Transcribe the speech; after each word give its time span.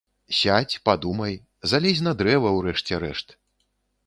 Сядзь, 0.37 0.77
падумай, 0.87 1.35
залезь 1.75 2.01
на 2.09 2.15
дрэва 2.23 2.49
ў 2.57 2.71
рэшце 2.71 2.93
рэшт. 3.05 3.39